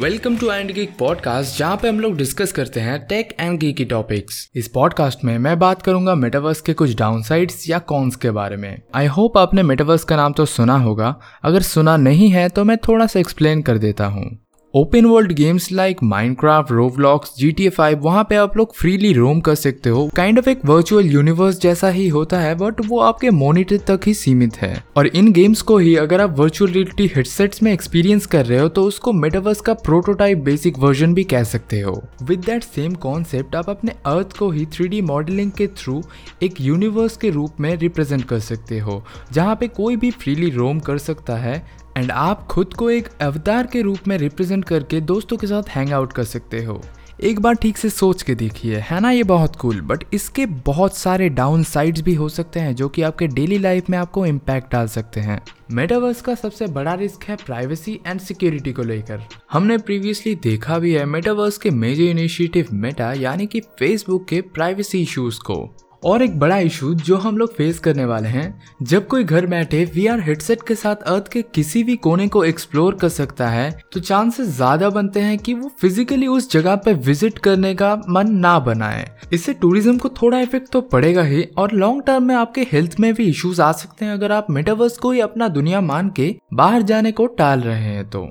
[0.00, 3.76] Welcome to and geek podcast जहाँ पे हम लोग डिस्कस करते हैं टेक एंड गीक
[3.76, 8.30] की टॉपिक्स इस पॉडकास्ट में मैं बात करूँगा मेटावर्स के कुछ डाउनसाइड्स या कॉन्स के
[8.30, 12.48] बारे में। आई होप आपने मेटावर्स का नाम तो सुना होगा। अगर सुना नहीं है
[12.48, 14.45] तो मैं थोड़ा सा एक्सप्लेन कर देता हूँ।
[14.76, 19.12] Open world games like Minecraft Roblox G T A five वहाँ पे आप लोग फ्रीली
[19.12, 22.98] रोम कर सकते हो। काइंड ऑफ़ एक वर्चुअल यूनिवर्स जैसा ही होता है बट वो
[23.00, 27.06] आपके मोनिटर तक ही सीमित है। और इन गेम्स को ही अगर आप वर्चुअल रियलिटी
[27.14, 31.44] हेडसेट्स में एक्सपीरियंस कर रहे हो तो उसको मेटावर्स का प्रोटोटाइप बेसिक वर्जन भी कह
[31.44, 36.02] सकते हो। विद दैट सेम कॉन्सेप्ट आप अपने अर्थ को ही थ्री मॉडलिंग के थ्रू
[36.42, 40.80] एक यूनिवर्स के रूप में रिप्रेजेंट कर सकते हो, जहाँ पे कोई भी फ्रीली रोम
[40.80, 45.36] कर सकता है। एंड आप खुद को एक अवतार के रूप में रिप्रेजेंट करके दोस्तों
[45.36, 46.80] के साथ हैंग आउट कर सकते हो।
[47.20, 50.96] एक बार ठीक से सोच के देखिए, है ना ये बहुत कूल बट इसके बहुत
[50.96, 54.72] सारे डाउन साइड्स भी हो सकते हैं जो कि आपके डेली लाइफ में आपको इम्पैक्ट
[54.72, 55.40] डाल सकते हैं।
[55.72, 60.92] मेटावर्स का सबसे बड़ा रिस्क है प्राइवेसी एंड सिक्योरिटी को लेकर। हमने प्रीवियसली देखा भी
[60.92, 65.76] है मेटावर्स के मेजर इनिशिएटिव मेटा यानी कि फेसबुक के प्राइवेसी इश्यूज़ को।
[66.06, 69.84] और एक बड़ा इशू जो हम लोग फेस करने वाले हैं, जब कोई घर बैठे
[69.86, 73.70] वी आर हेडसेट के साथ अर्थ के किसी भी कोने को एक्सप्लोर कर सकता है
[73.92, 78.32] तो चांसेस ज़्यादा बनते हैं कि वो फिजिकली उस जगह पे विज़िट करने का मन
[78.36, 82.66] ना बनाए। इससे टूरिज़्म को थोड़ा इफ़ेक्ट तो पड़ेगा ही, और लॉन्ग टर्म में आपके
[82.72, 86.10] हेल्थ में भी इश्यूज़ आ सकते हैं अगर आप मेटावर्स को ही अपना दुनिया मान
[86.10, 88.26] के बाहर जाने को टाल रहे हैं तो।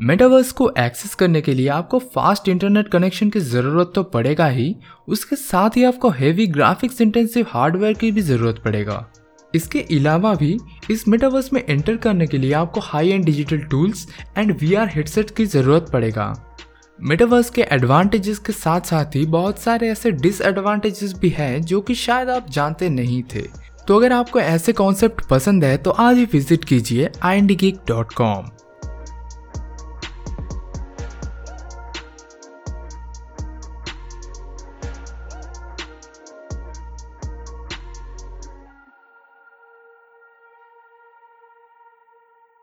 [0.00, 4.74] मेटावर्स को एक्सेस करने के लिए आपको फास्ट इंटरनेट कनेक्शन की ज़रूरत तो पड़ेगा ही।
[5.08, 9.06] उसके साथ ही आपको हेवी ग्राफिक्स इंटेंसिव हार्डवेयर की भी ज़रूरत पड़ेगा।
[9.54, 10.58] इसके अलावा भी,
[10.90, 14.06] इस मेटावर्स में एंटर करने के लिए आपको high end digital tools
[14.38, 16.32] and V R headset की ज़रूरत पड़ेगा।
[16.98, 21.94] मेटावर्स के एडवांटेजेस के साथ साथ ही बहुत सारे ऐसे डिसएडवांटेजेस भी हैं जो कि
[21.94, 23.42] शायद आप जानते नहीं थे।
[23.88, 27.40] तो अगर आपको ऐसे कॉन्सेप्ट पसंद है तो आज ही विज़िट कीजिए आई